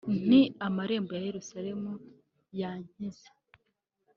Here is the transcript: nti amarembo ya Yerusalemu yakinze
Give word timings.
nti 0.27 0.41
amarembo 0.65 1.11
ya 1.15 1.25
Yerusalemu 1.27 1.91
yakinze 2.59 3.27